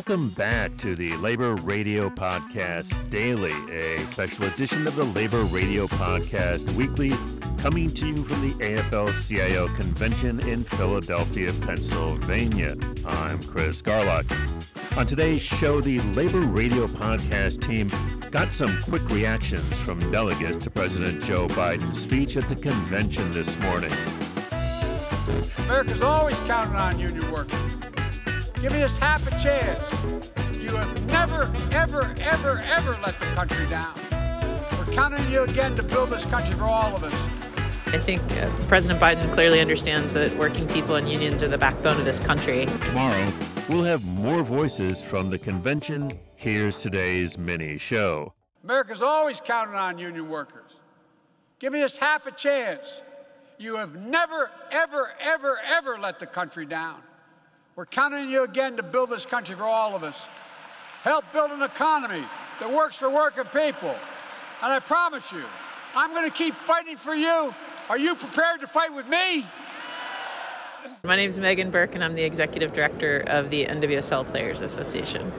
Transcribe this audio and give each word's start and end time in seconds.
Welcome 0.00 0.30
back 0.30 0.78
to 0.78 0.96
the 0.96 1.14
Labor 1.18 1.56
Radio 1.56 2.08
Podcast 2.08 3.10
Daily, 3.10 3.52
a 3.70 3.98
special 4.06 4.46
edition 4.46 4.86
of 4.86 4.96
the 4.96 5.04
Labor 5.04 5.44
Radio 5.44 5.86
Podcast 5.88 6.72
Weekly, 6.74 7.12
coming 7.58 7.90
to 7.90 8.06
you 8.06 8.24
from 8.24 8.40
the 8.40 8.54
AFL 8.64 9.12
CIO 9.28 9.68
Convention 9.68 10.40
in 10.40 10.64
Philadelphia, 10.64 11.52
Pennsylvania. 11.60 12.78
I'm 13.04 13.42
Chris 13.42 13.82
Garlock. 13.82 14.24
On 14.96 15.06
today's 15.06 15.42
show, 15.42 15.82
the 15.82 16.00
Labor 16.14 16.40
Radio 16.40 16.86
Podcast 16.86 17.60
team 17.60 17.90
got 18.30 18.54
some 18.54 18.80
quick 18.84 19.06
reactions 19.10 19.70
from 19.82 19.98
delegates 20.10 20.56
to 20.64 20.70
President 20.70 21.22
Joe 21.24 21.46
Biden's 21.48 22.00
speech 22.00 22.38
at 22.38 22.48
the 22.48 22.56
convention 22.56 23.30
this 23.32 23.58
morning. 23.58 23.92
America's 25.66 26.00
always 26.00 26.40
counted 26.40 26.74
on 26.74 26.98
union 26.98 27.30
workers. 27.30 27.79
Give 28.60 28.72
me 28.72 28.82
us 28.82 28.94
half 28.98 29.26
a 29.26 29.30
chance. 29.42 29.80
You 30.58 30.68
have 30.76 31.06
never, 31.06 31.50
ever, 31.72 32.14
ever, 32.20 32.60
ever 32.64 32.92
let 33.02 33.18
the 33.18 33.24
country 33.34 33.66
down. 33.68 33.94
We're 34.78 34.92
counting 34.94 35.24
on 35.24 35.32
you 35.32 35.44
again 35.44 35.76
to 35.76 35.82
build 35.82 36.10
this 36.10 36.26
country 36.26 36.54
for 36.56 36.64
all 36.64 36.94
of 36.94 37.02
us. 37.02 37.14
I 37.86 37.98
think 37.98 38.20
uh, 38.32 38.50
President 38.68 39.00
Biden 39.00 39.32
clearly 39.32 39.60
understands 39.60 40.12
that 40.12 40.36
working 40.36 40.68
people 40.68 40.96
and 40.96 41.08
unions 41.08 41.42
are 41.42 41.48
the 41.48 41.56
backbone 41.56 41.98
of 41.98 42.04
this 42.04 42.20
country. 42.20 42.66
Tomorrow, 42.84 43.32
we'll 43.70 43.84
have 43.84 44.04
more 44.04 44.42
voices 44.42 45.00
from 45.00 45.30
the 45.30 45.38
convention. 45.38 46.12
Here's 46.36 46.76
today's 46.76 47.38
mini 47.38 47.78
show. 47.78 48.34
America's 48.62 49.00
always 49.00 49.40
counted 49.40 49.74
on 49.74 49.96
union 49.96 50.28
workers. 50.28 50.72
Give 51.60 51.72
me 51.72 51.82
us 51.82 51.96
half 51.96 52.26
a 52.26 52.30
chance. 52.30 53.00
You 53.58 53.76
have 53.76 53.96
never, 53.96 54.50
ever, 54.70 55.12
ever, 55.18 55.58
ever 55.64 55.98
let 55.98 56.18
the 56.18 56.26
country 56.26 56.66
down. 56.66 57.00
We're 57.76 57.86
counting 57.86 58.20
on 58.20 58.28
you 58.28 58.42
again 58.44 58.76
to 58.76 58.82
build 58.82 59.10
this 59.10 59.24
country 59.24 59.54
for 59.56 59.64
all 59.64 59.94
of 59.94 60.02
us. 60.02 60.20
Help 61.02 61.24
build 61.32 61.50
an 61.50 61.62
economy 61.62 62.24
that 62.58 62.70
works 62.70 62.96
for 62.96 63.08
working 63.08 63.44
people. 63.44 63.90
And 64.62 64.72
I 64.72 64.80
promise 64.80 65.32
you, 65.32 65.44
I'm 65.94 66.10
going 66.12 66.28
to 66.30 66.36
keep 66.36 66.54
fighting 66.54 66.96
for 66.96 67.14
you. 67.14 67.54
Are 67.88 67.98
you 67.98 68.14
prepared 68.14 68.60
to 68.60 68.66
fight 68.66 68.94
with 68.94 69.08
me? 69.08 69.46
My 71.04 71.16
name 71.16 71.28
is 71.28 71.38
Meghann 71.38 71.70
Burke, 71.70 71.94
and 71.94 72.04
I'm 72.04 72.14
the 72.14 72.22
executive 72.22 72.72
director 72.72 73.20
of 73.26 73.50
the 73.50 73.64
NWSL 73.66 74.26
Players 74.26 74.60
Association. 74.60 75.32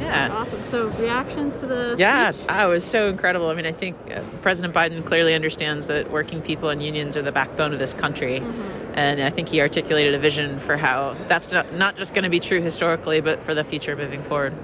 Yeah. 0.00 0.30
Awesome. 0.32 0.62
So 0.64 0.88
reactions 0.90 1.58
to 1.60 1.66
the 1.66 1.94
Yeah, 1.98 2.30
speech? 2.30 2.46
oh, 2.48 2.70
it 2.70 2.74
was 2.74 2.84
so 2.84 3.08
incredible. 3.08 3.48
I 3.48 3.54
mean, 3.54 3.66
I 3.66 3.72
think 3.72 3.96
uh, 4.10 4.22
President 4.42 4.72
Biden 4.74 5.04
clearly 5.04 5.34
understands 5.34 5.86
that 5.88 6.10
working 6.10 6.40
people 6.40 6.68
and 6.70 6.82
unions 6.82 7.16
are 7.16 7.22
the 7.22 7.32
backbone 7.32 7.72
of 7.72 7.78
this 7.78 7.92
country. 7.94 8.42
And 8.94 9.22
I 9.22 9.30
think 9.30 9.48
he 9.48 9.60
articulated 9.60 10.14
a 10.14 10.18
vision 10.18 10.58
for 10.58 10.76
how 10.76 11.14
that's 11.28 11.50
not, 11.52 11.72
not 11.74 11.96
just 11.96 12.12
going 12.14 12.24
to 12.24 12.30
be 12.30 12.40
true 12.40 12.60
historically, 12.60 13.20
but 13.20 13.42
for 13.42 13.54
the 13.54 13.64
future 13.64 13.96
moving 13.96 14.22
forward. 14.22 14.54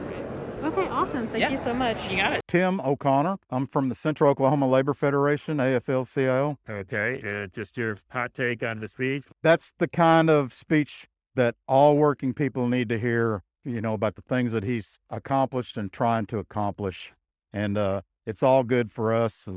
Okay, 0.65 0.89
awesome. 0.89 1.29
Thank 1.29 1.39
Yeah. 1.41 1.51
you 1.51 1.57
so 1.57 1.73
much. 1.73 2.11
You 2.11 2.17
got 2.17 2.33
it. 2.33 2.41
Tim 2.49 2.81
O'Connor. 2.81 3.37
I'm 3.51 3.67
from 3.69 3.89
the 3.89 3.95
Central 3.95 4.31
Oklahoma 4.31 4.69
Labor 4.69 4.95
Federation, 4.95 5.59
AFL-CIO. 5.59 6.59
Okay, 6.69 7.23
uh, 7.45 7.47
just 7.55 7.77
your 7.77 7.99
hot 8.11 8.35
take 8.35 8.63
on 8.65 8.81
the 8.81 8.89
speech. 8.89 9.25
That's 9.43 9.73
the 9.79 9.87
kind 9.87 10.29
of 10.29 10.53
speech 10.53 11.07
that 11.37 11.55
all 11.69 11.97
working 11.97 12.35
people 12.35 12.67
need 12.69 12.89
to 12.89 12.99
hear, 12.99 13.43
you 13.65 13.81
know, 13.81 13.95
about 13.95 14.17
the 14.17 14.23
things 14.23 14.51
that 14.53 14.65
he's 14.65 14.99
accomplished 15.09 15.77
and 15.77 15.93
trying 15.93 16.27
to 16.27 16.39
accomplish. 16.39 17.13
And 17.53 17.79
uh, 17.79 18.01
it's 18.27 18.43
all 18.43 18.65
good 18.65 18.91
for 18.91 19.13
us. 19.15 19.49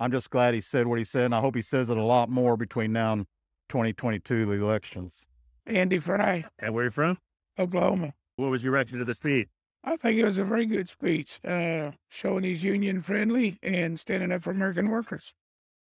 I'm 0.00 0.10
just 0.10 0.30
glad 0.30 0.54
he 0.54 0.60
said 0.62 0.86
what 0.88 0.98
he 0.98 1.04
said, 1.04 1.26
and 1.26 1.34
I 1.34 1.40
hope 1.40 1.54
he 1.54 1.62
says 1.62 1.90
it 1.90 1.96
a 1.96 2.02
lot 2.02 2.28
more 2.28 2.56
between 2.56 2.92
now 2.92 3.12
and 3.12 3.26
2022, 3.70 4.52
elections. 4.52 5.26
Andy 5.66 5.98
Fry, 5.98 6.44
And 6.58 6.74
where 6.74 6.82
are 6.82 6.86
you 6.86 6.90
from? 6.90 7.18
Oklahoma. 7.58 8.12
What 8.36 8.50
was 8.50 8.62
your 8.64 8.72
reaction 8.72 8.98
to 8.98 9.04
the 9.04 9.14
speech? 9.14 9.48
I 9.84 9.96
think 9.96 10.18
it 10.18 10.24
was 10.24 10.38
a 10.38 10.44
very 10.44 10.66
good 10.66 10.88
speech, 10.90 11.40
uh, 11.44 11.92
showing 12.08 12.44
he's 12.44 12.62
union 12.64 13.00
friendly 13.00 13.58
and 13.62 13.98
standing 13.98 14.32
up 14.32 14.42
for 14.42 14.50
American 14.50 14.88
workers. 14.90 15.32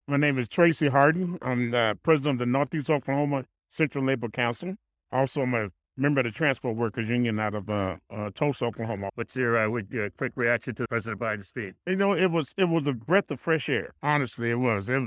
My 0.08 0.16
name 0.16 0.38
is 0.38 0.48
Tracy 0.48 0.88
Harden. 0.88 1.38
I'm 1.42 1.70
the 1.70 1.98
president 2.02 2.34
of 2.34 2.38
the 2.40 2.46
Northeast 2.46 2.90
Oklahoma 2.90 3.44
Central 3.70 4.04
Labor 4.04 4.28
Council. 4.28 4.74
Also, 5.12 5.42
I'm 5.42 5.54
a 5.54 5.68
member 5.96 6.20
of 6.20 6.24
the 6.24 6.32
Transport 6.32 6.76
Workers 6.76 7.08
Union 7.08 7.38
out 7.38 7.54
of 7.54 7.68
uh, 7.68 7.96
uh, 8.10 8.30
Tulsa, 8.34 8.64
Oklahoma. 8.66 9.10
What's 9.14 9.36
your, 9.36 9.56
uh, 9.58 9.68
what- 9.70 9.90
your 9.90 10.10
quick 10.10 10.32
reaction 10.36 10.74
to 10.76 10.86
President 10.88 11.20
Biden's 11.20 11.48
speech? 11.48 11.74
You 11.86 11.96
know, 11.96 12.12
it 12.14 12.30
was 12.30 12.54
it 12.56 12.64
was 12.68 12.86
a 12.86 12.92
breath 12.92 13.30
of 13.30 13.40
fresh 13.40 13.68
air. 13.68 13.92
Honestly, 14.02 14.50
it 14.50 14.58
was. 14.58 14.88
It, 14.88 15.02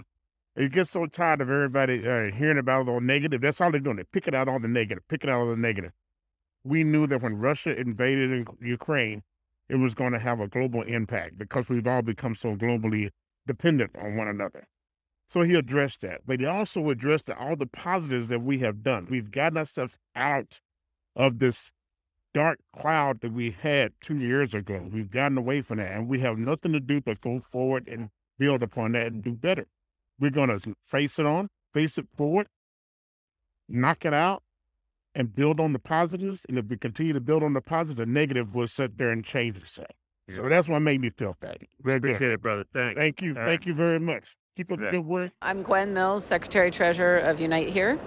it 0.60 0.74
gets 0.74 0.90
so 0.92 1.06
tired 1.06 1.40
of 1.40 1.50
everybody 1.50 2.06
uh, 2.06 2.32
hearing 2.32 2.58
about 2.58 2.90
all 2.90 2.96
the 2.96 3.02
negative. 3.02 3.40
That's 3.40 3.62
all 3.62 3.72
they're 3.72 3.80
doing. 3.80 3.96
They 3.96 4.04
pick 4.04 4.28
it 4.28 4.36
out 4.36 4.50
all 4.50 4.60
the 4.60 4.68
negative, 4.68 5.08
pick 5.08 5.24
it 5.24 5.30
out 5.30 5.40
all 5.40 5.50
the 5.50 5.56
negative. 5.56 5.94
We 6.66 6.84
knew 6.84 7.08
that 7.08 7.22
when 7.22 7.38
Russia 7.38 7.74
invaded 7.80 8.30
in 8.30 8.46
Ukraine, 8.62 9.24
it 9.70 9.78
was 9.78 9.94
going 9.94 10.12
to 10.12 10.20
have 10.20 10.42
a 10.42 10.50
global 10.50 10.82
impact 10.82 11.38
because 11.38 11.70
we've 11.70 11.88
all 11.88 12.02
become 12.02 12.36
so 12.36 12.58
globally 12.58 13.12
dependent 13.48 13.92
on 13.98 14.18
one 14.18 14.28
another. 14.28 14.68
So 15.30 15.44
he 15.44 15.56
addressed 15.56 16.02
that, 16.02 16.22
but 16.26 16.42
he 16.42 16.46
also 16.46 16.90
addressed 16.90 17.30
all 17.30 17.56
the 17.56 17.66
positives 17.66 18.28
that 18.28 18.42
we 18.42 18.60
have 18.60 18.84
done. 18.84 19.08
We've 19.10 19.32
gotten 19.32 19.60
ourselves 19.60 19.98
out 20.14 20.60
of 21.16 21.40
this 21.40 21.72
dark 22.34 22.60
cloud 22.76 23.22
that 23.22 23.32
we 23.32 23.52
had 23.52 23.94
two 24.02 24.18
years 24.18 24.54
ago. 24.54 24.90
We've 24.92 25.10
gotten 25.10 25.38
away 25.38 25.62
from 25.62 25.78
that, 25.78 25.94
and 25.94 26.10
we 26.10 26.20
have 26.20 26.38
nothing 26.38 26.74
to 26.74 26.82
do 26.82 27.00
but 27.00 27.22
go 27.22 27.40
forward 27.40 27.88
and 27.88 28.10
build 28.38 28.62
upon 28.62 28.92
that 28.92 29.08
and 29.08 29.24
do 29.24 29.36
better. 29.36 29.66
We're 30.20 30.32
going 30.32 30.50
to 30.50 30.76
face 30.86 31.20
it 31.20 31.26
on, 31.26 31.50
face 31.74 31.98
it 31.98 32.08
forward, 32.16 32.48
knock 33.68 34.06
it 34.06 34.14
out, 34.14 34.44
and 35.16 35.34
build 35.34 35.60
on 35.60 35.74
the 35.74 35.80
positives. 35.80 36.46
And 36.48 36.58
if 36.58 36.66
we 36.66 36.78
continue 36.78 37.14
to 37.14 37.22
build 37.22 37.44
on 37.44 37.54
the 37.54 37.62
positive, 37.62 37.98
the 37.98 38.06
negative 38.06 38.54
will 38.54 38.68
sit 38.68 38.98
there 38.98 39.12
and 39.12 39.24
change 39.24 39.58
itself. 39.58 39.90
So 40.30 40.48
that's 40.48 40.68
what 40.68 40.80
made 40.80 41.02
me 41.02 41.10
feel 41.10 41.36
that. 41.42 41.58
Very 41.82 42.00
good. 42.00 42.12
Appreciate 42.12 42.34
it, 42.34 42.42
brother. 42.42 42.64
Thanks. 42.72 42.96
Thank 42.96 43.22
you. 43.22 43.36
All 43.36 43.46
Thank 43.46 43.66
you 43.66 43.74
very 43.74 44.00
much. 44.00 44.36
Keep 44.56 44.72
up 44.74 44.80
the 44.80 44.92
good 44.92 45.06
work. 45.06 45.32
I'm 45.42 45.64
Gwen 45.64 45.94
Mills, 45.94 46.24
Secretary 46.24 46.70
Treasurer 46.70 47.18
of 47.18 47.40
Unite 47.40 47.70
Here. 47.70 47.98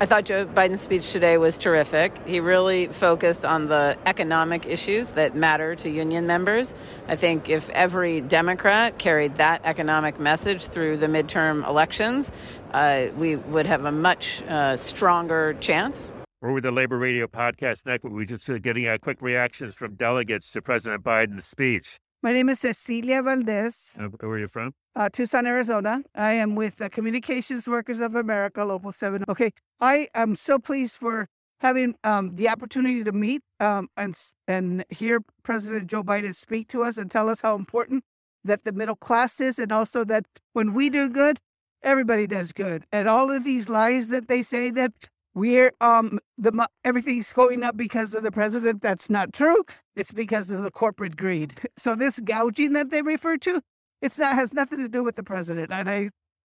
I 0.00 0.06
thought 0.06 0.24
Joe 0.24 0.46
Biden's 0.46 0.80
speech 0.80 1.12
today 1.12 1.38
was 1.38 1.58
terrific. 1.58 2.16
He 2.26 2.40
really 2.40 2.88
focused 2.88 3.44
on 3.44 3.66
the 3.66 3.96
economic 4.06 4.66
issues 4.66 5.12
that 5.12 5.34
matter 5.34 5.74
to 5.76 5.90
union 5.90 6.26
members. 6.26 6.74
I 7.08 7.16
think 7.16 7.48
if 7.48 7.68
every 7.70 8.20
Democrat 8.20 8.98
carried 8.98 9.36
that 9.36 9.62
economic 9.64 10.20
message 10.20 10.66
through 10.66 10.98
the 10.98 11.06
midterm 11.06 11.66
elections, 11.66 12.32
uh, 12.72 13.06
we 13.16 13.36
would 13.36 13.66
have 13.66 13.84
a 13.84 13.92
much 13.92 14.42
uh, 14.42 14.76
stronger 14.76 15.54
chance. 15.60 16.12
We're 16.42 16.52
with 16.52 16.64
the 16.64 16.70
Labor 16.70 16.98
Radio 16.98 17.26
Podcast 17.26 17.86
Network. 17.86 18.12
We're 18.12 18.26
just 18.26 18.48
uh, 18.50 18.58
getting 18.58 18.86
uh, 18.86 18.98
quick 19.00 19.22
reactions 19.22 19.74
from 19.74 19.94
delegates 19.94 20.52
to 20.52 20.62
President 20.62 21.02
Biden's 21.02 21.46
speech. 21.46 21.98
My 22.22 22.32
name 22.32 22.48
is 22.48 22.60
Cecilia 22.60 23.22
Valdez, 23.22 23.94
Uh, 23.98 24.08
where 24.20 24.32
are 24.32 24.38
you 24.38 24.48
from? 24.48 24.74
uh, 24.96 25.08
Tucson, 25.12 25.46
Arizona. 25.46 26.02
I 26.14 26.32
am 26.32 26.54
with 26.56 26.76
the 26.76 26.88
Communications 26.90 27.68
Workers 27.68 28.00
of 28.00 28.14
America, 28.16 28.64
Local 28.64 28.90
7. 28.92 29.24
Okay, 29.28 29.52
I 29.80 30.08
am 30.14 30.34
so 30.34 30.58
pleased 30.58 30.96
for 30.96 31.28
having 31.60 31.94
um, 32.04 32.34
the 32.36 32.48
opportunity 32.48 33.04
to 33.04 33.12
meet 33.12 33.42
um, 33.60 33.88
and, 33.96 34.14
s- 34.14 34.32
and 34.48 34.84
hear 34.90 35.20
President 35.42 35.86
Joe 35.88 36.02
Biden 36.02 36.34
speak 36.34 36.68
to 36.68 36.82
us 36.82 36.96
and 36.96 37.10
tell 37.10 37.28
us 37.28 37.42
how 37.42 37.54
important 37.54 38.02
that 38.44 38.64
the 38.64 38.72
middle 38.72 38.96
class 38.96 39.40
is, 39.40 39.58
and 39.58 39.70
also 39.72 40.04
that 40.04 40.24
when 40.52 40.72
we 40.72 40.88
do 40.90 41.08
good, 41.08 41.38
everybody 41.82 42.26
does 42.26 42.52
good. 42.52 42.84
And 42.92 43.08
all 43.08 43.30
of 43.30 43.44
these 43.44 43.68
lies 43.68 44.08
that 44.08 44.28
they 44.28 44.42
say 44.42 44.70
that 44.70 44.92
we're 45.36 45.72
um 45.82 46.18
the 46.38 46.66
everything's 46.82 47.30
going 47.32 47.62
up 47.62 47.76
because 47.76 48.14
of 48.14 48.22
the 48.22 48.32
president, 48.32 48.80
that's 48.80 49.10
not 49.10 49.34
true. 49.34 49.64
It's 49.94 50.10
because 50.10 50.50
of 50.50 50.62
the 50.62 50.70
corporate 50.70 51.16
greed. 51.16 51.60
So 51.76 51.94
this 51.94 52.18
gouging 52.18 52.72
that 52.72 52.90
they 52.90 53.02
refer 53.02 53.36
to, 53.38 53.60
it's 54.00 54.18
not 54.18 54.34
has 54.34 54.54
nothing 54.54 54.78
to 54.78 54.88
do 54.88 55.04
with 55.04 55.14
the 55.16 55.22
president. 55.22 55.70
And 55.70 55.88
I 55.88 56.10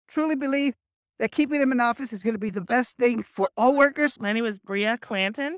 truly 0.08 0.36
believe 0.36 0.74
that 1.20 1.32
keeping 1.32 1.62
him 1.62 1.72
in 1.72 1.80
office 1.80 2.12
is 2.12 2.24
going 2.24 2.34
to 2.34 2.40
be 2.40 2.50
the 2.50 2.62
best 2.62 2.98
thing 2.98 3.22
for 3.22 3.50
all 3.56 3.78
workers. 3.78 4.20
My 4.20 4.34
name 4.34 4.46
is 4.46 4.58
Bria 4.58 4.98
Clanton. 4.98 5.58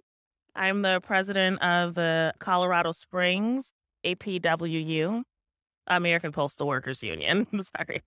I'm 0.53 0.81
the 0.81 0.99
president 1.01 1.61
of 1.61 1.95
the 1.95 2.33
Colorado 2.39 2.91
Springs 2.91 3.71
APWU, 4.05 5.23
American 5.87 6.33
Postal 6.33 6.67
Workers 6.67 7.01
Union. 7.01 7.47
Sorry. 7.77 8.01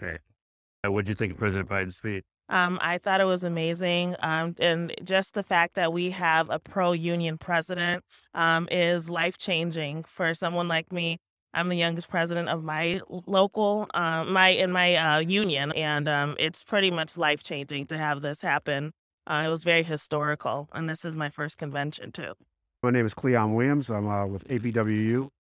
What 0.85 1.07
did 1.07 1.09
you 1.09 1.15
think 1.15 1.33
of 1.33 1.39
President 1.39 1.71
Biden's 1.71 1.97
speech? 1.97 2.25
Um, 2.49 2.79
I 2.81 2.99
thought 2.99 3.21
it 3.21 3.25
was 3.25 3.45
amazing. 3.45 4.17
Um, 4.21 4.55
and 4.59 4.95
just 5.03 5.35
the 5.35 5.43
fact 5.43 5.75
that 5.75 5.93
we 5.93 6.11
have 6.11 6.49
a 6.51 6.59
pro 6.59 6.93
union 6.93 7.39
president 7.39 8.05
um, 8.35 8.69
is 8.71 9.11
life 9.11 9.37
changing 9.39 10.05
for 10.05 10.35
someone 10.35 10.69
like 10.69 10.93
me. 10.93 11.19
I'm 11.53 11.71
the 11.71 11.77
youngest 11.77 12.09
president 12.11 12.51
of 12.51 12.63
my 12.63 13.01
local, 13.27 13.87
uh, 13.95 14.25
my 14.25 14.49
in 14.49 14.71
my 14.71 14.95
uh, 14.95 15.19
union, 15.21 15.73
and 15.73 16.07
um, 16.07 16.37
it's 16.39 16.63
pretty 16.63 16.91
much 16.91 17.17
life 17.17 17.43
changing 17.43 17.87
to 17.87 17.97
have 17.97 18.21
this 18.21 18.43
happen. 18.43 18.93
Uh, 19.27 19.45
it 19.47 19.49
was 19.49 19.65
very 19.65 19.83
historical, 19.83 20.69
and 20.75 20.89
this 20.89 21.03
is 21.03 21.17
my 21.17 21.31
first 21.31 21.57
convention 21.57 22.13
too. 22.13 22.35
My 22.83 22.91
name 22.91 23.07
is 23.07 23.15
Cleon 23.15 23.55
Williams. 23.55 23.89
I'm 23.89 24.07
uh, 24.07 24.27
with 24.27 24.47
APWU, 24.49 25.31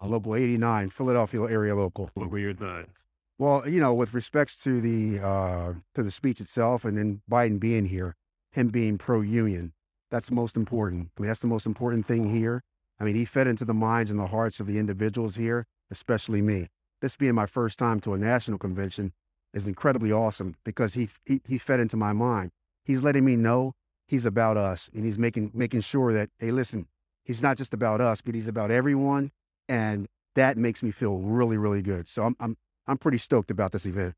a 0.00 0.06
local 0.06 0.36
89, 0.36 0.90
Philadelphia 0.90 1.42
area 1.44 1.74
local. 1.74 2.10
What 2.14 2.30
were 2.30 2.38
your 2.38 2.54
thoughts? 2.54 3.05
Well, 3.38 3.68
you 3.68 3.80
know, 3.80 3.92
with 3.92 4.14
respects 4.14 4.62
to 4.62 4.80
the 4.80 5.20
uh, 5.20 5.74
to 5.94 6.02
the 6.02 6.10
speech 6.10 6.40
itself, 6.40 6.84
and 6.84 6.96
then 6.96 7.20
Biden 7.30 7.60
being 7.60 7.86
here, 7.86 8.16
him 8.52 8.68
being 8.68 8.96
pro-union, 8.96 9.74
That's 10.10 10.30
most 10.30 10.56
important. 10.56 11.10
I 11.16 11.20
mean, 11.20 11.28
that's 11.28 11.40
the 11.40 11.46
most 11.46 11.66
important 11.66 12.06
thing 12.06 12.30
here. 12.30 12.62
I 12.98 13.04
mean, 13.04 13.16
he 13.16 13.24
fed 13.24 13.46
into 13.46 13.64
the 13.64 13.74
minds 13.74 14.10
and 14.10 14.18
the 14.18 14.28
hearts 14.28 14.60
of 14.60 14.66
the 14.66 14.78
individuals 14.78 15.34
here, 15.34 15.66
especially 15.90 16.40
me. 16.40 16.68
This 17.02 17.16
being 17.16 17.34
my 17.34 17.46
first 17.46 17.78
time 17.78 18.00
to 18.00 18.14
a 18.14 18.18
national 18.18 18.58
convention 18.58 19.12
is 19.52 19.68
incredibly 19.68 20.12
awesome 20.12 20.56
because 20.64 20.94
he, 20.94 21.08
he, 21.26 21.40
he 21.46 21.58
fed 21.58 21.80
into 21.80 21.96
my 21.96 22.12
mind. 22.12 22.52
He's 22.84 23.02
letting 23.02 23.24
me 23.24 23.36
know 23.36 23.74
he's 24.06 24.24
about 24.24 24.56
us 24.56 24.88
and 24.94 25.04
he's 25.04 25.18
making, 25.18 25.50
making 25.52 25.82
sure 25.82 26.12
that, 26.12 26.30
hey, 26.38 26.50
listen, 26.52 26.86
he's 27.24 27.42
not 27.42 27.58
just 27.58 27.74
about 27.74 28.00
us, 28.00 28.22
but 28.22 28.34
he's 28.34 28.48
about 28.48 28.70
everyone. 28.70 29.32
And 29.68 30.06
that 30.34 30.56
makes 30.56 30.82
me 30.82 30.90
feel 30.90 31.18
really, 31.18 31.58
really 31.58 31.82
good. 31.82 32.08
So 32.08 32.22
I'm, 32.22 32.36
I'm, 32.40 32.56
I'm 32.86 32.98
pretty 32.98 33.18
stoked 33.18 33.50
about 33.50 33.72
this 33.72 33.86
event. 33.86 34.14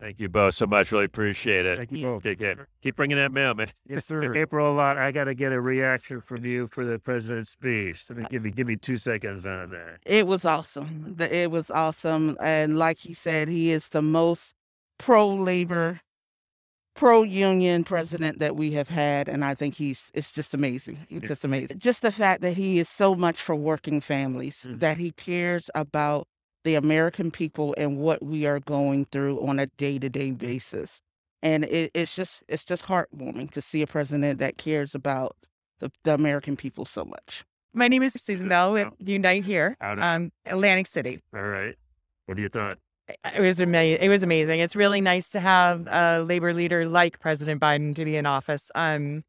Thank 0.00 0.18
you 0.18 0.28
both 0.28 0.54
so 0.54 0.66
much. 0.66 0.90
Really 0.90 1.04
appreciate 1.04 1.64
it. 1.64 1.78
Thank 1.78 1.92
you 1.92 2.02
both. 2.04 2.24
Take 2.24 2.40
care. 2.40 2.66
Keep 2.82 2.96
bringing 2.96 3.18
that 3.18 3.30
mail, 3.30 3.54
man. 3.54 3.68
Yes, 3.86 4.04
sir. 4.06 4.34
April, 4.34 4.80
uh, 4.80 4.94
I 4.94 5.12
got 5.12 5.24
to 5.24 5.34
get 5.34 5.52
a 5.52 5.60
reaction 5.60 6.20
from 6.20 6.44
you 6.44 6.66
for 6.66 6.84
the 6.84 6.98
president's 6.98 7.50
speech. 7.50 8.04
Let 8.10 8.18
me 8.18 8.24
give 8.28 8.42
me 8.42 8.50
give 8.50 8.66
me 8.66 8.74
two 8.76 8.96
seconds 8.96 9.46
on 9.46 9.70
that. 9.70 9.98
It 10.04 10.26
was 10.26 10.44
awesome. 10.44 11.16
It 11.20 11.52
was 11.52 11.70
awesome. 11.70 12.36
And 12.40 12.78
like 12.78 12.98
he 12.98 13.14
said, 13.14 13.46
he 13.48 13.70
is 13.70 13.88
the 13.90 14.02
most 14.02 14.54
pro 14.98 15.28
labor, 15.32 16.00
pro 16.96 17.22
union 17.22 17.84
president 17.84 18.40
that 18.40 18.56
we 18.56 18.72
have 18.72 18.88
had. 18.88 19.28
And 19.28 19.44
I 19.44 19.54
think 19.54 19.76
he's, 19.76 20.10
it's 20.14 20.32
just 20.32 20.52
amazing. 20.52 20.98
It's 21.10 21.28
just 21.28 21.44
amazing. 21.44 21.78
Just 21.78 22.02
the 22.02 22.10
fact 22.12 22.40
that 22.42 22.54
he 22.56 22.80
is 22.80 22.88
so 22.88 23.14
much 23.14 23.40
for 23.40 23.54
working 23.54 24.00
families, 24.00 24.66
Mhm. 24.68 24.80
that 24.80 24.98
he 24.98 25.12
cares 25.12 25.70
about 25.76 26.26
the 26.64 26.74
American 26.74 27.30
people 27.30 27.74
and 27.76 27.98
what 27.98 28.22
we 28.22 28.46
are 28.46 28.60
going 28.60 29.04
through 29.06 29.44
on 29.46 29.58
a 29.58 29.66
day 29.66 29.98
to 29.98 30.08
day 30.08 30.30
basis. 30.30 31.00
And 31.42 31.64
it, 31.64 31.90
it's 31.94 32.14
just, 32.14 32.44
it's 32.48 32.64
just 32.64 32.84
heartwarming 32.84 33.50
to 33.50 33.60
see 33.62 33.82
a 33.82 33.86
president 33.86 34.38
that 34.38 34.58
cares 34.58 34.94
about 34.94 35.36
the, 35.80 35.90
the 36.04 36.14
American 36.14 36.56
people 36.56 36.84
so 36.84 37.04
much. 37.04 37.44
My 37.74 37.88
name 37.88 38.02
is 38.02 38.12
Susan 38.16 38.48
Bell 38.48 38.72
with 38.72 38.88
Unite 38.98 39.44
here, 39.44 39.76
Howdy. 39.80 40.00
um, 40.02 40.32
Atlantic 40.46 40.86
City. 40.86 41.20
All 41.34 41.42
right. 41.42 41.74
What 42.26 42.36
do 42.36 42.42
you 42.42 42.48
thought? 42.48 42.78
It 43.34 43.40
was 43.40 43.60
ama- 43.60 43.78
It 43.78 44.08
was 44.08 44.22
amazing. 44.22 44.60
It's 44.60 44.76
really 44.76 45.00
nice 45.00 45.28
to 45.30 45.40
have 45.40 45.88
a 45.88 46.22
labor 46.22 46.54
leader 46.54 46.86
like 46.86 47.18
President 47.18 47.60
Biden 47.60 47.94
to 47.96 48.04
be 48.04 48.16
in 48.16 48.26
office. 48.26 48.70
Um, 48.74 49.24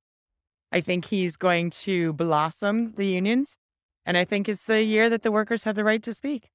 I 0.72 0.82
think 0.82 1.06
he's 1.06 1.36
going 1.38 1.70
to 1.72 2.14
blossom 2.14 2.94
the 2.96 3.08
unions, 3.08 3.58
and 4.06 4.18
I 4.18 4.26
think 4.26 4.48
it's 4.48 4.66
the 4.66 4.84
year 4.84 5.10
that 5.10 5.24
the 5.24 5.32
workers 5.32 5.64
have 5.64 5.76
the 5.76 5.84
right 5.84 6.04
to 6.04 6.14
speak. 6.14 6.50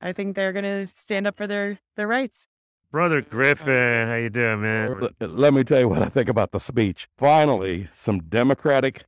I 0.00 0.12
think 0.12 0.36
they're 0.36 0.52
going 0.52 0.64
to 0.64 0.92
stand 0.94 1.26
up 1.26 1.36
for 1.36 1.46
their 1.46 1.78
their 1.96 2.06
rights. 2.06 2.46
Brother 2.90 3.22
Griffin, 3.22 4.06
how 4.08 4.14
you 4.14 4.30
doing, 4.30 4.62
man? 4.62 5.08
Let 5.20 5.52
me 5.52 5.64
tell 5.64 5.80
you 5.80 5.88
what 5.88 6.02
I 6.02 6.06
think 6.06 6.28
about 6.28 6.52
the 6.52 6.60
speech. 6.60 7.08
Finally, 7.16 7.88
some 7.92 8.20
democratic 8.20 9.04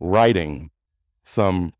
writing, 0.00 0.70
some 1.22 1.74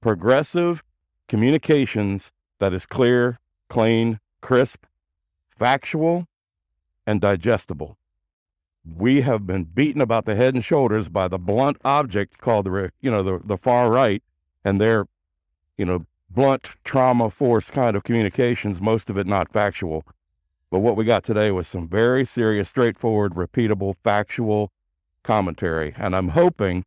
progressive 0.00 0.84
communications 1.28 2.30
that 2.60 2.72
is 2.72 2.86
clear, 2.86 3.40
clean, 3.68 4.20
crisp, 4.40 4.84
factual, 5.48 6.28
and 7.06 7.20
digestible. 7.20 7.98
We 8.84 9.22
have 9.22 9.46
been 9.46 9.64
beaten 9.64 10.00
about 10.00 10.24
the 10.24 10.34
head 10.34 10.54
and 10.54 10.64
shoulders 10.64 11.08
by 11.08 11.26
the 11.26 11.38
blunt 11.38 11.78
object 11.84 12.38
called 12.38 12.66
the, 12.66 12.92
you 13.00 13.10
know, 13.10 13.22
the, 13.22 13.40
the 13.44 13.56
far 13.56 13.90
right 13.90 14.22
and 14.64 14.80
their, 14.80 15.06
you 15.76 15.84
know, 15.84 16.06
blunt 16.34 16.70
trauma 16.84 17.30
force 17.30 17.70
kind 17.70 17.96
of 17.96 18.04
communications, 18.04 18.80
most 18.80 19.10
of 19.10 19.18
it 19.18 19.26
not 19.26 19.52
factual. 19.52 20.04
But 20.70 20.80
what 20.80 20.96
we 20.96 21.04
got 21.04 21.24
today 21.24 21.50
was 21.50 21.68
some 21.68 21.86
very 21.86 22.24
serious, 22.24 22.68
straightforward, 22.68 23.34
repeatable, 23.34 23.94
factual 24.02 24.72
commentary. 25.22 25.94
And 25.96 26.16
I'm 26.16 26.28
hoping 26.28 26.84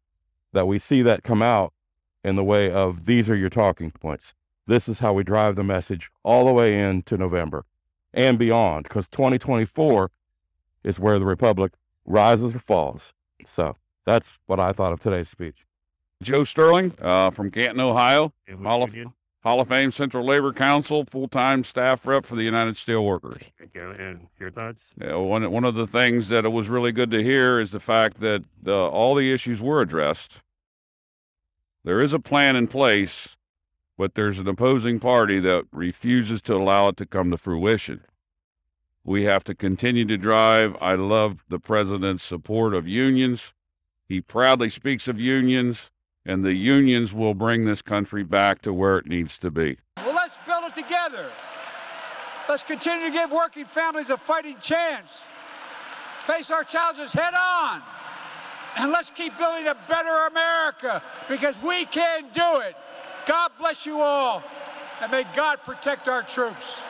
that 0.54 0.68
we 0.68 0.80
see 0.80 1.02
that 1.04 1.24
come 1.24 1.42
out 1.42 1.74
in 2.24 2.36
the 2.36 2.44
way 2.44 2.72
of 2.72 3.06
these 3.06 3.30
are 3.30 3.36
your 3.36 3.50
talking 3.50 3.92
points. 3.92 4.34
This 4.66 4.90
is 4.90 5.00
how 5.00 5.14
we 5.14 5.24
drive 5.24 5.56
the 5.56 5.64
message 5.64 6.10
all 6.24 6.46
the 6.46 6.54
way 6.54 6.80
into 6.80 7.18
November 7.18 7.66
and 8.14 8.40
beyond, 8.40 8.84
because 8.84 9.08
2024 9.10 10.10
is 10.84 11.00
where 11.00 11.20
the 11.20 11.26
Republic 11.26 11.74
rises 12.06 12.56
or 12.56 12.60
falls. 12.60 13.14
So 13.46 13.76
that's 14.06 14.40
what 14.48 14.60
I 14.60 14.72
thought 14.72 14.94
of 14.94 15.00
today's 15.00 15.30
speech. 15.30 15.66
Joe 16.24 16.44
Sterling 16.44 16.94
uh, 17.02 17.30
from 17.30 17.52
Canton, 17.52 17.82
Ohio, 17.82 18.34
And 18.48 18.60
we 18.60 18.66
Hall 18.66 18.84
of, 18.84 18.92
begin? 18.92 19.14
Hall 19.46 19.62
of 19.62 19.68
Fame 19.68 19.92
Central 19.92 20.26
Labor 20.26 20.52
Council, 20.52 21.06
full 21.06 21.28
time 21.28 21.64
staff 21.64 22.08
rep 22.08 22.26
for 22.26 22.34
the 22.34 22.42
United 22.42 22.74
Steelworkers. 22.74 23.52
Thank 23.60 23.76
you. 23.76 23.92
And 23.92 24.28
your 24.40 24.50
thoughts? 24.50 24.96
Yeah, 25.00 25.18
one, 25.18 25.52
one 25.52 25.64
of 25.64 25.76
the 25.76 25.86
things 25.86 26.30
that 26.30 26.46
it 26.46 26.52
was 26.52 26.68
really 26.68 26.92
good 26.92 27.12
to 27.12 27.22
hear 27.22 27.60
is 27.60 27.70
the 27.70 27.80
fact 27.80 28.22
that 28.22 28.44
uh, 28.66 28.88
all 28.88 29.14
the 29.14 29.32
issues 29.32 29.62
were 29.62 29.82
addressed. 29.82 30.42
There 31.84 32.02
is 32.02 32.12
a 32.12 32.20
plan 32.20 32.56
in 32.56 32.66
place, 32.66 33.38
but 34.00 34.16
there's 34.16 34.40
an 34.40 34.48
opposing 34.48 35.00
party 35.00 35.40
that 35.42 35.66
refuses 35.72 36.42
to 36.42 36.56
allow 36.56 36.88
it 36.88 36.98
to 36.98 37.06
come 37.06 37.30
to 37.30 37.38
fruition. 37.38 38.02
We 39.04 39.26
have 39.26 39.44
to 39.44 39.54
continue 39.54 40.06
to 40.06 40.18
drive. 40.18 40.76
I 40.82 40.96
love 40.96 41.46
the 41.50 41.60
president's 41.60 42.24
support 42.24 42.74
of 42.74 42.88
unions. 42.88 43.54
He 44.10 44.22
proudly 44.22 44.70
speaks 44.70 45.08
of 45.08 45.20
unions, 45.20 45.92
and 46.26 46.44
the 46.44 46.54
unions 46.54 47.14
will 47.14 47.34
bring 47.34 47.66
this 47.66 47.82
country 47.82 48.24
back 48.24 48.62
to 48.64 48.74
where 48.74 48.98
it 48.98 49.06
needs 49.06 49.38
to 49.40 49.52
be. 49.52 49.78
Well, 49.98 50.16
let's 50.16 50.38
build 50.46 50.64
it 50.66 50.74
together. 50.74 51.28
Let's 52.50 52.64
continue 52.64 53.08
to 53.08 53.12
give 53.12 53.32
working 53.32 53.66
families 53.66 54.10
a 54.10 54.18
fighting 54.18 54.58
chance. 54.62 55.26
Face 56.22 56.50
our 56.50 56.64
challenges 56.64 57.14
head 57.14 57.34
on. 57.34 57.82
And 58.78 58.92
let's 58.92 59.10
keep 59.10 59.38
building 59.38 59.68
a 59.68 59.78
better 59.88 60.28
America 60.28 61.02
because 61.30 61.60
we 61.62 61.86
can 61.86 62.24
do 62.34 62.60
it. 62.60 62.76
God 63.26 63.52
bless 63.58 63.86
you 63.86 64.02
all. 64.02 64.44
And 65.02 65.12
may 65.12 65.24
God 65.36 65.60
protect 65.64 66.08
our 66.08 66.24
troops. 66.24 66.82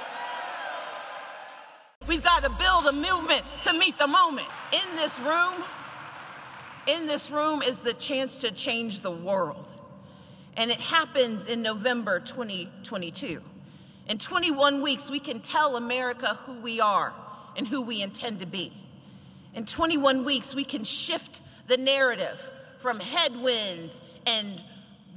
We've 2.07 2.23
got 2.23 2.43
to 2.43 2.49
build 2.59 2.85
a 2.87 2.91
movement 2.91 3.41
to 3.63 3.73
meet 3.73 3.97
the 3.97 4.07
moment. 4.07 4.47
In 4.71 4.95
this 4.95 5.19
room, 5.19 5.63
in 6.87 7.07
this 7.07 7.31
room 7.31 7.61
is 7.61 7.79
the 7.79 7.93
chance 7.93 8.39
to 8.39 8.51
change 8.51 9.01
the 9.01 9.11
world. 9.11 9.67
And 10.57 10.71
it 10.71 10.79
happens 10.79 11.47
in 11.47 11.61
November 11.61 12.19
2022. 12.19 13.41
In 14.07 14.17
21 14.17 14.81
weeks, 14.81 15.09
we 15.09 15.19
can 15.19 15.39
tell 15.39 15.75
America 15.75 16.39
who 16.45 16.53
we 16.59 16.79
are 16.79 17.13
and 17.57 17.67
who 17.67 17.81
we 17.81 18.01
intend 18.01 18.39
to 18.39 18.45
be. 18.45 18.71
In 19.53 19.65
21 19.65 20.23
weeks, 20.23 20.53
we 20.53 20.63
can 20.63 20.83
shift 20.83 21.41
the 21.67 21.77
narrative 21.77 22.49
from 22.77 22.99
headwinds 22.99 23.99
and 24.25 24.61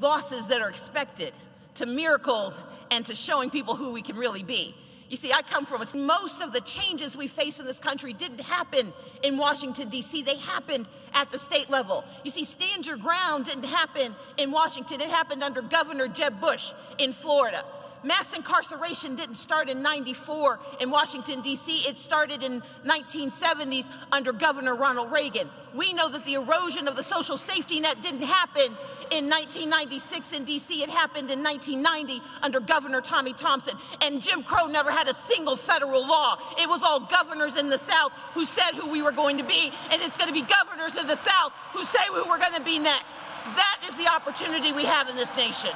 losses 0.00 0.46
that 0.46 0.60
are 0.60 0.70
expected 0.70 1.32
to 1.74 1.86
miracles 1.86 2.62
and 2.90 3.04
to 3.06 3.14
showing 3.14 3.50
people 3.50 3.76
who 3.76 3.90
we 3.90 4.02
can 4.02 4.16
really 4.16 4.42
be. 4.42 4.74
You 5.08 5.16
see, 5.16 5.32
I 5.32 5.42
come 5.42 5.64
from 5.64 5.82
a, 5.82 5.96
most 5.96 6.42
of 6.42 6.52
the 6.52 6.60
changes 6.60 7.16
we 7.16 7.28
face 7.28 7.58
in 7.58 7.66
this 7.66 7.78
country 7.78 8.12
didn't 8.12 8.40
happen 8.40 8.92
in 9.22 9.38
Washington, 9.38 9.88
D.C., 9.88 10.22
they 10.22 10.36
happened 10.36 10.86
at 11.14 11.30
the 11.30 11.38
state 11.38 11.70
level. 11.70 12.04
You 12.24 12.30
see, 12.30 12.44
Stand 12.44 12.86
Your 12.86 12.98
Ground 12.98 13.46
didn't 13.46 13.64
happen 13.64 14.14
in 14.36 14.50
Washington, 14.50 15.00
it 15.00 15.08
happened 15.08 15.42
under 15.42 15.62
Governor 15.62 16.08
Jeb 16.08 16.40
Bush 16.40 16.72
in 16.98 17.12
Florida. 17.12 17.64
Mass 18.04 18.32
incarceration 18.34 19.16
didn't 19.16 19.34
start 19.36 19.68
in 19.68 19.82
94 19.82 20.60
in 20.80 20.90
Washington, 20.90 21.40
D.C. 21.40 21.78
It 21.88 21.98
started 21.98 22.42
in 22.42 22.62
1970s 22.84 23.90
under 24.12 24.32
Governor 24.32 24.76
Ronald 24.76 25.10
Reagan. 25.10 25.50
We 25.74 25.92
know 25.92 26.08
that 26.08 26.24
the 26.24 26.34
erosion 26.34 26.86
of 26.86 26.96
the 26.96 27.02
social 27.02 27.36
safety 27.36 27.80
net 27.80 28.00
didn't 28.00 28.22
happen 28.22 28.76
in 29.10 29.28
1996 29.28 30.32
in 30.32 30.44
D.C. 30.44 30.82
It 30.82 30.90
happened 30.90 31.30
in 31.30 31.42
1990 31.42 32.22
under 32.42 32.60
Governor 32.60 33.00
Tommy 33.00 33.32
Thompson. 33.32 33.76
And 34.02 34.22
Jim 34.22 34.42
Crow 34.42 34.66
never 34.66 34.90
had 34.90 35.08
a 35.08 35.14
single 35.14 35.56
federal 35.56 36.06
law. 36.06 36.38
It 36.58 36.68
was 36.68 36.82
all 36.82 37.00
governors 37.00 37.56
in 37.56 37.68
the 37.68 37.78
South 37.78 38.12
who 38.34 38.44
said 38.44 38.72
who 38.74 38.88
we 38.88 39.02
were 39.02 39.12
going 39.12 39.38
to 39.38 39.44
be. 39.44 39.72
And 39.90 40.02
it's 40.02 40.16
going 40.16 40.32
to 40.32 40.34
be 40.34 40.46
governors 40.46 40.96
in 40.96 41.06
the 41.06 41.16
South 41.16 41.52
who 41.72 41.84
say 41.84 42.06
who 42.08 42.28
we're 42.28 42.38
going 42.38 42.54
to 42.54 42.62
be 42.62 42.78
next. 42.78 43.12
That 43.56 43.80
is 43.88 43.94
the 43.96 44.08
opportunity 44.12 44.72
we 44.72 44.84
have 44.84 45.08
in 45.08 45.16
this 45.16 45.34
nation. 45.36 45.70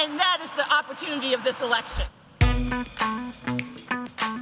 And 0.00 0.18
that 0.18 0.38
is 0.40 0.50
the 0.52 0.72
opportunity 0.72 1.34
of 1.34 1.42
this 1.42 1.60
election. 1.60 2.04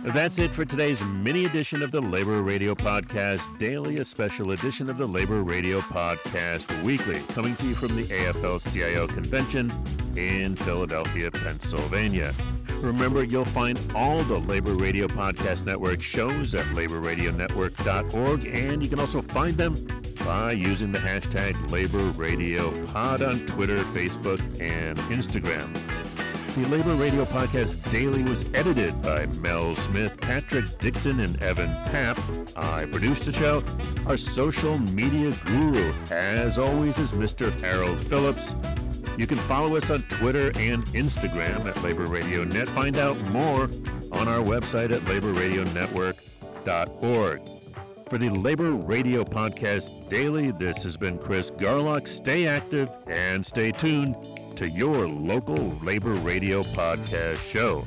That's 0.04 0.38
it 0.38 0.52
for 0.52 0.64
today's 0.64 1.02
mini 1.02 1.46
edition 1.46 1.82
of 1.82 1.90
the 1.90 2.00
Labor 2.00 2.42
Radio 2.42 2.74
Podcast 2.74 3.58
Daily, 3.58 3.96
a 3.98 4.04
special 4.04 4.52
edition 4.52 4.88
of 4.88 4.98
the 4.98 5.06
Labor 5.06 5.42
Radio 5.42 5.80
Podcast 5.80 6.82
Weekly, 6.84 7.20
coming 7.30 7.56
to 7.56 7.66
you 7.66 7.74
from 7.74 7.96
the 7.96 8.04
AFL 8.04 8.72
CIO 8.72 9.08
Convention 9.08 9.72
in 10.16 10.54
Philadelphia, 10.56 11.30
Pennsylvania. 11.30 12.32
Remember, 12.80 13.24
you'll 13.24 13.44
find 13.46 13.80
all 13.94 14.22
the 14.22 14.38
Labor 14.38 14.74
Radio 14.74 15.08
Podcast 15.08 15.64
Network 15.64 16.00
shows 16.00 16.54
at 16.54 16.64
laborradionetwork.org, 16.66 18.46
and 18.46 18.82
you 18.82 18.88
can 18.88 19.00
also 19.00 19.22
find 19.22 19.56
them 19.56 19.74
by 20.26 20.50
using 20.50 20.90
the 20.90 20.98
hashtag 20.98 21.54
Labor 21.70 22.10
Radio 22.18 22.84
Pod 22.86 23.22
on 23.22 23.38
Twitter, 23.46 23.78
Facebook, 23.78 24.40
and 24.60 24.98
Instagram. 24.98 25.72
The 26.56 26.66
Labor 26.66 26.96
Radio 26.96 27.24
Podcast 27.26 27.80
Daily 27.92 28.24
was 28.24 28.44
edited 28.52 29.00
by 29.02 29.26
Mel 29.26 29.76
Smith, 29.76 30.20
Patrick 30.20 30.80
Dixon, 30.80 31.20
and 31.20 31.40
Evan 31.40 31.68
Papp. 31.92 32.18
I 32.56 32.86
produced 32.86 33.26
the 33.26 33.32
show. 33.32 33.62
Our 34.08 34.16
social 34.16 34.76
media 34.90 35.30
guru, 35.44 35.92
as 36.10 36.58
always, 36.58 36.98
is 36.98 37.12
Mr. 37.12 37.52
Harold 37.60 38.00
Phillips. 38.08 38.56
You 39.16 39.28
can 39.28 39.38
follow 39.38 39.76
us 39.76 39.90
on 39.90 40.02
Twitter 40.02 40.50
and 40.56 40.84
Instagram 40.86 41.66
at 41.66 41.80
Labor 41.84 42.06
Radio 42.06 42.42
Net. 42.42 42.68
Find 42.70 42.98
out 42.98 43.16
more 43.28 43.70
on 44.10 44.26
our 44.26 44.44
website 44.44 44.90
at 44.90 45.02
laborradionetwork.org. 45.02 47.55
For 48.08 48.18
the 48.18 48.30
Labor 48.30 48.70
Radio 48.70 49.24
Podcast 49.24 50.08
Daily, 50.08 50.52
this 50.52 50.84
has 50.84 50.96
been 50.96 51.18
Chris 51.18 51.50
Garlock. 51.50 52.06
Stay 52.06 52.46
active 52.46 52.88
and 53.08 53.44
stay 53.44 53.72
tuned 53.72 54.14
to 54.54 54.70
your 54.70 55.08
local 55.08 55.76
Labor 55.82 56.12
Radio 56.12 56.62
Podcast 56.62 57.38
show. 57.38 57.84